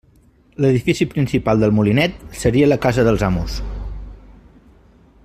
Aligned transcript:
L'edifici 0.63 1.05
principal 1.11 1.61
del 1.63 1.75
Molinet, 1.79 2.17
seria 2.45 2.71
la 2.73 2.81
casa 2.87 3.07
dels 3.09 3.29
amos. 3.31 3.61